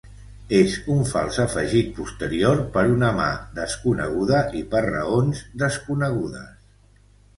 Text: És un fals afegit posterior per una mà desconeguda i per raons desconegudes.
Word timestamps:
És 0.59 0.77
un 0.93 1.03
fals 1.09 1.37
afegit 1.43 1.91
posterior 1.97 2.63
per 2.77 2.85
una 2.95 3.11
mà 3.19 3.27
desconeguda 3.61 4.41
i 4.63 4.65
per 4.73 4.83
raons 4.89 5.45
desconegudes. 5.65 6.53